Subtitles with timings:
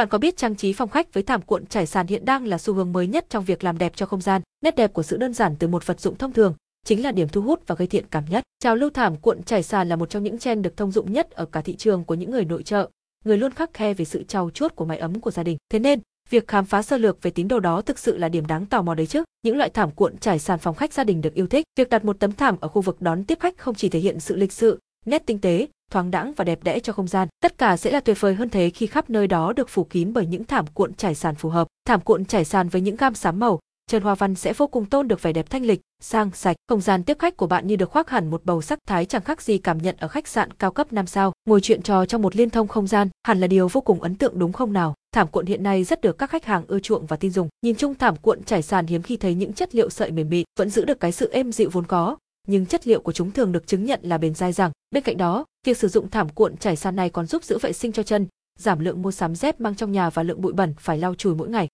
[0.00, 2.58] Bạn có biết trang trí phòng khách với thảm cuộn trải sàn hiện đang là
[2.58, 4.42] xu hướng mới nhất trong việc làm đẹp cho không gian.
[4.64, 6.54] Nét đẹp của sự đơn giản từ một vật dụng thông thường
[6.86, 8.44] chính là điểm thu hút và gây thiện cảm nhất.
[8.62, 11.30] Trào lưu thảm cuộn trải sàn là một trong những trend được thông dụng nhất
[11.30, 12.90] ở cả thị trường của những người nội trợ,
[13.24, 15.56] người luôn khắc khe về sự trau chuốt của mái ấm của gia đình.
[15.72, 18.46] Thế nên, việc khám phá sơ lược về tín đồ đó thực sự là điểm
[18.46, 19.22] đáng tò mò đấy chứ.
[19.42, 21.64] Những loại thảm cuộn trải sàn phòng khách gia đình được yêu thích.
[21.78, 24.20] Việc đặt một tấm thảm ở khu vực đón tiếp khách không chỉ thể hiện
[24.20, 27.28] sự lịch sự, nét tinh tế, thoáng đãng và đẹp đẽ cho không gian.
[27.42, 30.12] Tất cả sẽ là tuyệt vời hơn thế khi khắp nơi đó được phủ kín
[30.12, 31.66] bởi những thảm cuộn trải sàn phù hợp.
[31.84, 34.84] Thảm cuộn trải sàn với những gam xám màu, Trần hoa văn sẽ vô cùng
[34.84, 36.56] tôn được vẻ đẹp thanh lịch, sang sạch.
[36.68, 39.22] Không gian tiếp khách của bạn như được khoác hẳn một bầu sắc thái chẳng
[39.22, 41.32] khác gì cảm nhận ở khách sạn cao cấp 5 sao.
[41.48, 44.14] Ngồi chuyện trò trong một liên thông không gian, hẳn là điều vô cùng ấn
[44.14, 44.94] tượng đúng không nào?
[45.14, 47.48] Thảm cuộn hiện nay rất được các khách hàng ưa chuộng và tin dùng.
[47.62, 50.44] Nhìn chung thảm cuộn trải sàn hiếm khi thấy những chất liệu sợi mềm mịn,
[50.58, 52.16] vẫn giữ được cái sự êm dịu vốn có,
[52.46, 54.70] nhưng chất liệu của chúng thường được chứng nhận là bền dai dẳng.
[54.90, 57.72] Bên cạnh đó, việc sử dụng thảm cuộn trải sàn này còn giúp giữ vệ
[57.72, 58.26] sinh cho chân,
[58.58, 61.34] giảm lượng mua sắm dép mang trong nhà và lượng bụi bẩn phải lau chùi
[61.34, 61.68] mỗi ngày.